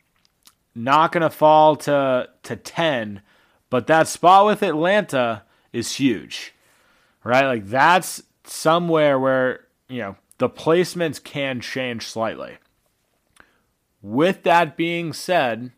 not 0.79 1.13
going 1.13 1.23
to 1.23 1.31
fall 1.31 1.77
to 1.77 2.29
to 2.45 2.57
10, 2.57 3.23
but 3.71 3.87
that 3.87 4.09
spot 4.09 4.47
with 4.47 4.63
Atlanta 4.63 5.43
is 5.73 5.97
huge. 5.97 6.55
Right? 7.25 7.47
Like 7.47 7.67
that's 7.67 8.23
somewhere 8.45 9.19
where, 9.19 9.67
you 9.89 9.99
know, 9.99 10.17
the 10.39 10.49
placements 10.49 11.23
can 11.23 11.61
change 11.61 12.07
slightly. 12.07 12.59
With 14.01 14.45
that 14.45 14.77
being 14.77 15.13
said, 15.13 15.73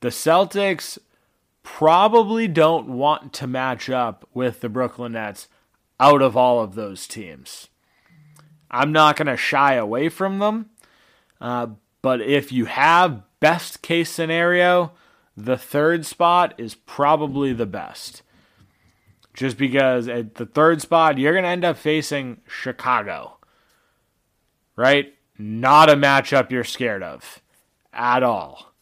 the 0.00 0.08
Celtics 0.08 0.98
probably 1.62 2.48
don't 2.48 2.88
want 2.88 3.32
to 3.34 3.46
match 3.46 3.90
up 3.90 4.26
with 4.32 4.60
the 4.60 4.68
Brooklyn 4.68 5.12
Nets 5.12 5.48
out 5.98 6.22
of 6.22 6.36
all 6.36 6.60
of 6.60 6.74
those 6.74 7.06
teams. 7.06 7.68
I'm 8.70 8.92
not 8.92 9.16
going 9.16 9.26
to 9.26 9.36
shy 9.36 9.74
away 9.74 10.08
from 10.08 10.38
them, 10.38 10.70
uh, 11.40 11.68
but 12.02 12.20
if 12.20 12.52
you 12.52 12.66
have 12.66 13.22
best 13.40 13.82
case 13.82 14.10
scenario, 14.10 14.92
the 15.36 15.56
third 15.56 16.06
spot 16.06 16.54
is 16.58 16.74
probably 16.74 17.52
the 17.52 17.66
best. 17.66 18.22
Just 19.34 19.56
because 19.56 20.08
at 20.08 20.34
the 20.34 20.46
third 20.46 20.80
spot, 20.82 21.18
you're 21.18 21.32
going 21.32 21.44
to 21.44 21.50
end 21.50 21.64
up 21.64 21.76
facing 21.76 22.40
Chicago, 22.46 23.38
right? 24.76 25.14
Not 25.38 25.88
a 25.88 25.94
matchup 25.94 26.50
you're 26.50 26.64
scared 26.64 27.02
of 27.02 27.40
at 27.92 28.22
all. 28.22 28.72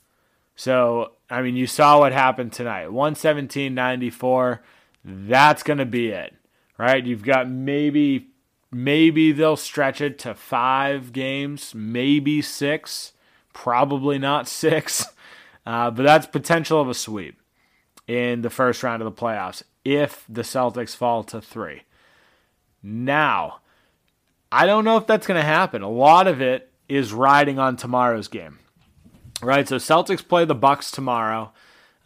So, 0.56 1.12
I 1.30 1.42
mean, 1.42 1.56
you 1.56 1.66
saw 1.66 2.00
what 2.00 2.12
happened 2.12 2.52
tonight 2.52 2.90
117 2.90 3.74
94. 3.74 4.62
That's 5.04 5.62
going 5.62 5.78
to 5.78 5.86
be 5.86 6.08
it, 6.08 6.34
right? 6.76 7.04
You've 7.04 7.22
got 7.22 7.48
maybe 7.48 8.28
Maybe 8.70 9.32
they'll 9.32 9.56
stretch 9.56 10.00
it 10.00 10.18
to 10.20 10.34
five 10.34 11.12
games, 11.12 11.74
maybe 11.74 12.42
six, 12.42 13.12
probably 13.52 14.18
not 14.18 14.48
six. 14.48 15.04
Uh, 15.64 15.90
but 15.90 16.02
that's 16.02 16.26
potential 16.26 16.80
of 16.80 16.88
a 16.88 16.94
sweep 16.94 17.40
in 18.06 18.42
the 18.42 18.50
first 18.50 18.82
round 18.82 19.02
of 19.02 19.06
the 19.06 19.20
playoffs 19.20 19.62
if 19.84 20.24
the 20.28 20.42
Celtics 20.42 20.96
fall 20.96 21.24
to 21.24 21.40
three. 21.40 21.82
Now, 22.82 23.60
I 24.50 24.66
don't 24.66 24.84
know 24.84 24.96
if 24.96 25.06
that's 25.06 25.26
going 25.26 25.40
to 25.40 25.46
happen. 25.46 25.82
A 25.82 25.90
lot 25.90 26.26
of 26.26 26.40
it 26.40 26.70
is 26.88 27.12
riding 27.12 27.58
on 27.58 27.76
tomorrow's 27.76 28.28
game, 28.28 28.58
right? 29.42 29.68
So 29.68 29.76
Celtics 29.76 30.26
play 30.26 30.44
the 30.44 30.54
Bucks 30.54 30.90
tomorrow, 30.90 31.52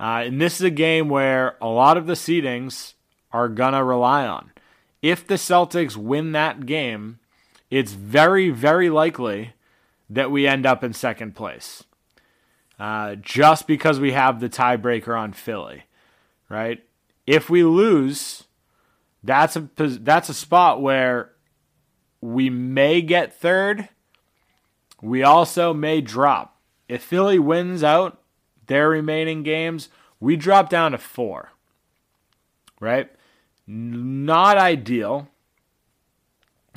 uh, 0.01 0.23
and 0.27 0.41
this 0.41 0.57
is 0.57 0.63
a 0.63 0.71
game 0.71 1.09
where 1.09 1.57
a 1.61 1.69
lot 1.69 1.97
of 1.97 2.07
the 2.07 2.15
seedings 2.15 2.95
are 3.31 3.49
gonna 3.49 3.85
rely 3.85 4.27
on 4.27 4.52
if 5.03 5.27
the 5.27 5.35
Celtics 5.35 5.97
win 5.97 6.33
that 6.33 6.65
game, 6.65 7.19
it's 7.71 7.93
very, 7.93 8.51
very 8.51 8.89
likely 8.89 9.53
that 10.09 10.31
we 10.31 10.47
end 10.47 10.65
up 10.65 10.85
in 10.85 10.93
second 10.93 11.35
place. 11.35 11.85
Uh, 12.79 13.17
just 13.17 13.67
because 13.67 14.01
we 14.01 14.13
have 14.13 14.41
the 14.41 14.49
tiebreaker 14.49 15.19
on 15.19 15.33
Philly, 15.33 15.85
right? 16.49 16.83
If 17.27 17.51
we 17.51 17.63
lose, 17.63 18.45
that's 19.23 19.57
a 19.57 19.69
that's 19.77 20.29
a 20.29 20.35
spot 20.35 20.83
where 20.83 21.33
we 22.21 22.51
may 22.51 23.01
get 23.03 23.35
third. 23.35 23.89
We 25.01 25.23
also 25.23 25.73
may 25.73 26.01
drop. 26.01 26.61
If 26.89 27.03
Philly 27.03 27.39
wins 27.39 27.85
out 27.85 28.21
their 28.67 28.89
remaining 28.89 29.43
games, 29.43 29.89
we 30.19 30.37
drop 30.37 30.69
down 30.69 30.93
to 30.93 30.99
four. 30.99 31.53
Right? 32.81 33.11
Not 33.67 34.59
ideal. 34.59 35.29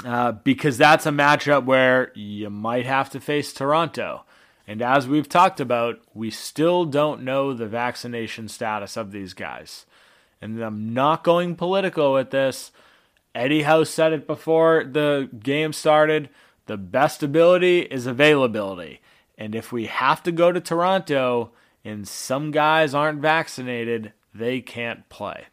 Uh, 0.04 0.34
because 0.34 0.78
that's 0.78 1.06
a 1.06 1.12
matchup 1.12 1.66
where 1.66 2.12
you 2.16 2.50
might 2.50 2.86
have 2.86 3.10
to 3.10 3.20
face 3.20 3.54
Toronto. 3.54 4.24
And 4.68 4.82
as 4.82 5.08
we've 5.08 5.30
talked 5.30 5.60
about, 5.60 6.00
we 6.14 6.30
still 6.30 6.86
don't 6.86 7.24
know 7.24 7.54
the 7.54 7.68
vaccination 7.68 8.48
status 8.48 8.98
of 8.98 9.12
these 9.12 9.34
guys. 9.34 9.86
And 10.42 10.62
I'm 10.62 10.94
not 10.94 11.24
going 11.24 11.56
political 11.56 12.14
with 12.14 12.32
this. 12.32 12.72
Eddie 13.34 13.64
House 13.64 13.90
said 13.90 14.14
it 14.14 14.28
before 14.28 14.84
the 14.84 15.30
game 15.40 15.74
started 15.74 16.30
the 16.66 16.78
best 16.78 17.22
ability 17.22 17.82
is 17.82 18.08
availability. 18.08 19.02
And 19.38 19.54
if 19.54 19.72
we 19.72 19.86
have 19.86 20.24
to 20.24 20.32
go 20.32 20.52
to 20.52 20.60
Toronto 20.60 21.52
and 21.84 22.08
some 22.08 22.52
guys 22.52 22.94
aren't 22.94 23.22
vaccinated, 23.22 24.14
they 24.34 24.62
can't 24.62 25.08
play. 25.10 25.46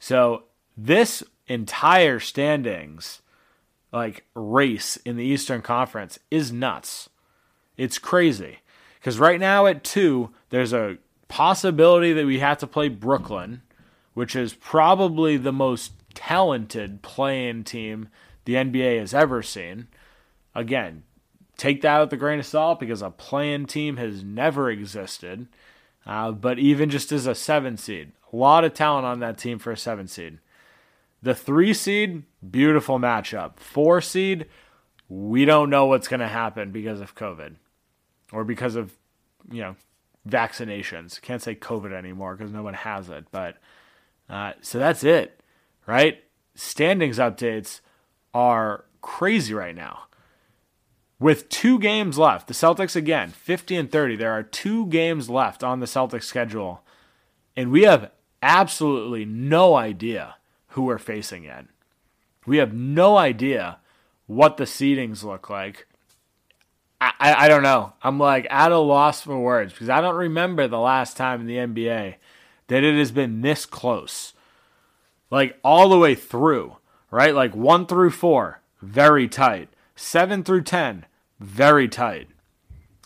So 0.00 0.44
this 0.78 1.24
entire 1.48 2.20
standings 2.20 3.20
like 3.92 4.24
race 4.34 4.96
in 4.98 5.16
the 5.16 5.24
Eastern 5.24 5.60
Conference 5.60 6.20
is 6.30 6.52
nuts. 6.52 7.10
It's 7.76 7.98
crazy. 7.98 8.60
Because 9.00 9.18
right 9.18 9.40
now 9.40 9.66
at 9.66 9.82
two, 9.82 10.30
there's 10.50 10.72
a 10.72 10.98
possibility 11.26 12.12
that 12.12 12.26
we 12.26 12.38
have 12.38 12.58
to 12.58 12.66
play 12.66 12.88
Brooklyn, 12.88 13.62
which 14.14 14.36
is 14.36 14.54
probably 14.54 15.36
the 15.36 15.52
most 15.52 15.92
talented 16.14 17.02
playing 17.02 17.64
team 17.64 18.08
the 18.44 18.54
NBA 18.54 19.00
has 19.00 19.12
ever 19.12 19.42
seen. 19.42 19.88
Again, 20.54 21.02
take 21.56 21.82
that 21.82 21.98
with 21.98 22.12
a 22.12 22.16
grain 22.16 22.38
of 22.38 22.46
salt 22.46 22.78
because 22.78 23.02
a 23.02 23.10
playing 23.10 23.66
team 23.66 23.96
has 23.96 24.22
never 24.22 24.70
existed. 24.70 25.48
Uh, 26.06 26.30
but 26.30 26.58
even 26.60 26.88
just 26.88 27.10
as 27.10 27.26
a 27.26 27.34
seven 27.34 27.76
seed, 27.76 28.12
a 28.32 28.36
lot 28.36 28.64
of 28.64 28.74
talent 28.74 29.06
on 29.06 29.18
that 29.20 29.38
team 29.38 29.58
for 29.58 29.72
a 29.72 29.76
seven 29.76 30.06
seed. 30.06 30.38
The 31.22 31.34
three 31.34 31.74
seed, 31.74 32.22
beautiful 32.48 32.98
matchup. 32.98 33.58
Four 33.58 34.00
seed, 34.00 34.46
we 35.08 35.44
don't 35.44 35.70
know 35.70 35.86
what's 35.86 36.08
going 36.08 36.20
to 36.20 36.28
happen 36.28 36.70
because 36.70 37.00
of 37.00 37.14
COVID 37.14 37.54
or 38.32 38.44
because 38.44 38.76
of, 38.76 38.92
you 39.50 39.62
know, 39.62 39.76
vaccinations. 40.28 41.20
Can't 41.20 41.42
say 41.42 41.54
COVID 41.54 41.92
anymore 41.92 42.36
because 42.36 42.52
no 42.52 42.62
one 42.62 42.74
has 42.74 43.08
it. 43.08 43.26
But 43.32 43.56
uh, 44.28 44.52
so 44.60 44.78
that's 44.78 45.02
it, 45.02 45.40
right? 45.86 46.22
Standings 46.54 47.18
updates 47.18 47.80
are 48.34 48.84
crazy 49.00 49.54
right 49.54 49.74
now. 49.74 50.04
with 51.20 51.48
two 51.48 51.78
games 51.78 52.16
left, 52.18 52.46
the 52.46 52.54
Celtics 52.54 52.94
again, 52.94 53.30
50 53.30 53.76
and 53.76 53.90
30. 53.90 54.16
There 54.16 54.32
are 54.32 54.42
two 54.42 54.86
games 54.86 55.28
left 55.28 55.64
on 55.64 55.80
the 55.80 55.86
Celtics 55.86 56.24
schedule, 56.24 56.82
and 57.56 57.70
we 57.70 57.82
have 57.82 58.12
absolutely 58.42 59.24
no 59.24 59.74
idea 59.74 60.36
who 60.68 60.82
we're 60.82 60.98
facing 60.98 61.44
yet. 61.44 61.66
We 62.46 62.58
have 62.58 62.72
no 62.72 63.16
idea 63.16 63.78
what 64.26 64.56
the 64.56 64.64
seedings 64.64 65.24
look 65.24 65.50
like. 65.50 65.86
I, 67.00 67.12
I, 67.18 67.34
I 67.44 67.48
don't 67.48 67.62
know. 67.62 67.92
I'm 68.02 68.18
like 68.18 68.46
at 68.50 68.72
a 68.72 68.78
loss 68.78 69.22
for 69.22 69.38
words 69.38 69.72
because 69.72 69.88
I 69.88 70.00
don't 70.00 70.16
remember 70.16 70.66
the 70.66 70.78
last 70.78 71.16
time 71.16 71.40
in 71.40 71.46
the 71.46 71.56
NBA 71.56 72.14
that 72.68 72.84
it 72.84 72.96
has 72.96 73.10
been 73.10 73.40
this 73.40 73.66
close. 73.66 74.34
Like 75.30 75.58
all 75.62 75.88
the 75.88 75.98
way 75.98 76.14
through, 76.14 76.76
right? 77.10 77.34
Like 77.34 77.54
one 77.54 77.86
through 77.86 78.10
four, 78.10 78.60
very 78.80 79.28
tight. 79.28 79.68
Seven 79.96 80.44
through 80.44 80.62
10, 80.62 81.06
very 81.40 81.88
tight. 81.88 82.28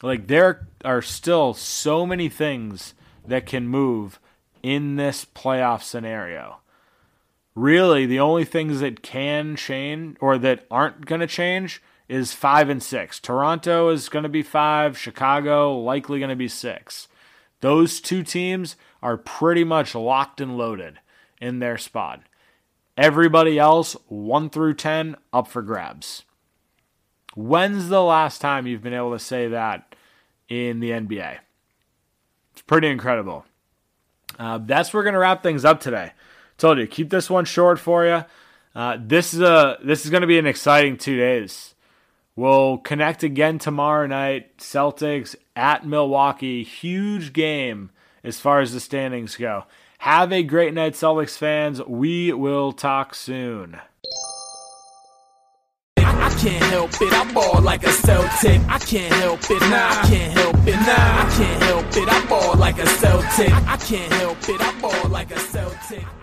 Like 0.03 0.27
there 0.27 0.69
are 0.85 1.01
still 1.01 1.55
so 1.55 2.05
many 2.05 2.29
things 2.29 2.95
that 3.27 3.47
can 3.47 3.67
move 3.67 4.19
in 4.63 4.97
this 4.97 5.25
playoff 5.25 5.83
scenario. 5.83 6.59
Really, 7.55 8.07
the 8.07 8.21
only 8.21 8.45
things 8.45 8.81
that 8.81 9.03
can 9.03 9.57
change 9.57 10.17
or 10.21 10.39
that 10.39 10.65
aren't 10.71 11.05
going 11.05 11.21
to 11.21 11.27
change 11.27 11.83
is 12.09 12.33
five 12.33 12.69
and 12.69 12.83
six. 12.83 13.21
Toronto 13.21 13.91
is 13.91 14.09
going 14.09 14.23
to 14.23 14.29
be 14.29 14.43
five, 14.43 14.99
Chicago 14.99 15.79
likely 15.79 16.19
going 16.19 16.31
to 16.31 16.37
be 16.37 16.49
six. 16.49 17.09
Those 17.61 18.01
two 18.01 18.23
teams 18.23 18.77
are 19.03 19.17
pretty 19.17 19.65
much 19.65 19.95
locked 19.95 20.41
and 20.41 20.57
loaded 20.57 20.99
in 21.41 21.59
their 21.59 21.79
spot. 21.79 22.23
Everybody 22.97 23.59
else, 23.59 23.97
1 24.09 24.51
through 24.51 24.75
10, 24.75 25.17
up 25.33 25.49
for 25.49 25.63
grabs. 25.63 26.25
When's 27.35 27.89
the 27.89 28.03
last 28.03 28.41
time 28.41 28.67
you've 28.67 28.83
been 28.83 28.93
able 28.93 29.13
to 29.13 29.19
say 29.19 29.49
that 29.49 29.95
in 30.49 30.81
the 30.81 30.91
NBA? 30.91 31.39
It's 32.53 32.63
pretty 32.63 32.89
incredible. 32.89 33.47
Uh, 34.39 34.59
that's 34.59 34.93
where 34.93 35.01
we're 35.01 35.05
going 35.05 35.15
to 35.15 35.21
wrap 35.21 35.43
things 35.43 35.65
up 35.65 35.81
today. 35.81 36.13
Told 36.63 36.79
you, 36.79 36.87
keep 36.87 37.11
this 37.11 37.29
one 37.29 37.45
short 37.45 37.81
for 37.81 38.07
you. 38.07 38.25
Uh, 38.73 38.97
this 39.01 39.35
is 39.35 39.41
a 39.41 39.79
this 39.83 40.05
is 40.05 40.13
going 40.13 40.21
to 40.21 40.29
be 40.29 40.39
an 40.39 40.47
exciting 40.47 40.97
two 40.97 41.17
days. 41.17 41.75
We'll 42.37 42.79
connect 42.79 43.25
again 43.25 43.59
tomorrow 43.59 44.07
night. 44.07 44.59
Celtics 44.59 45.35
at 45.57 45.85
Milwaukee, 45.85 46.63
huge 46.63 47.33
game 47.33 47.91
as 48.23 48.39
far 48.39 48.61
as 48.61 48.73
the 48.73 48.79
standings 48.79 49.35
go. 49.35 49.65
Have 49.99 50.33
a 50.33 50.45
great 50.45 50.73
night, 50.73 50.93
Celtics 50.93 51.37
fans. 51.37 51.83
We 51.83 52.33
will 52.33 52.71
talk 52.71 53.17
soon. 53.17 53.81
Can't 55.97 56.65
help 56.67 56.93
it, 56.93 57.13
I 57.13 57.59
like 57.59 57.85
a 57.85 57.91
Celtic. 57.91 58.61
I 58.69 58.79
can't 58.79 59.13
help 59.15 59.41
it, 59.51 59.61
nah, 59.63 59.89
I 59.91 60.07
can't 60.09 60.33
help 60.33 60.57
it, 60.65 60.77
nah, 60.77 60.87
I 60.87 61.35
can't 61.37 61.63
help 61.65 61.87
it, 61.97 62.09
I 62.09 62.55
like 62.55 62.79
a 62.79 62.87
Celtic. 62.87 63.53
I 63.53 63.77
can't 63.79 64.13
help 64.13 64.49
it, 64.49 64.61
I 64.61 65.09
like 65.09 65.33
a 65.33 65.39
Celtic. 65.41 66.22